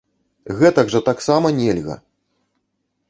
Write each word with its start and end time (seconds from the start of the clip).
Гэтак 0.61 0.87
жа 0.95 1.01
таксама 1.11 1.47
нельга! 1.59 1.99